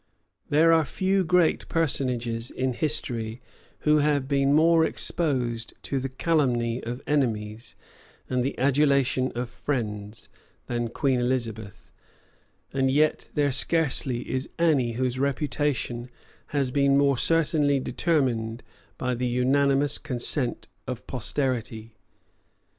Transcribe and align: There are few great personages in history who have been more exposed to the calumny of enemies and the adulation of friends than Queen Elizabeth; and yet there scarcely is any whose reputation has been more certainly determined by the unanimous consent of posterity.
There 0.49 0.73
are 0.73 0.83
few 0.83 1.23
great 1.23 1.69
personages 1.69 2.49
in 2.49 2.73
history 2.73 3.39
who 3.81 3.97
have 3.99 4.27
been 4.27 4.51
more 4.55 4.83
exposed 4.83 5.75
to 5.83 5.99
the 5.99 6.09
calumny 6.09 6.83
of 6.83 7.03
enemies 7.05 7.75
and 8.27 8.43
the 8.43 8.57
adulation 8.57 9.31
of 9.33 9.47
friends 9.47 10.27
than 10.65 10.87
Queen 10.87 11.19
Elizabeth; 11.19 11.91
and 12.73 12.89
yet 12.89 13.29
there 13.35 13.51
scarcely 13.51 14.27
is 14.27 14.49
any 14.57 14.93
whose 14.93 15.19
reputation 15.19 16.09
has 16.47 16.71
been 16.71 16.97
more 16.97 17.15
certainly 17.19 17.79
determined 17.79 18.63
by 18.97 19.13
the 19.13 19.27
unanimous 19.27 19.99
consent 19.99 20.67
of 20.87 21.05
posterity. 21.05 21.93